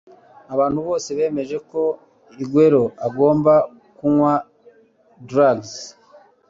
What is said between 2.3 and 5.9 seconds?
igwelo agomba kunywa dregs